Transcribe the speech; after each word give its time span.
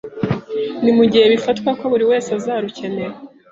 ni 0.83 0.91
mu 0.97 1.03
gihe 1.11 1.25
bifatwa 1.33 1.69
ko 1.79 1.83
buri 1.91 2.05
wese 2.11 2.29
azarukenera 2.37 3.15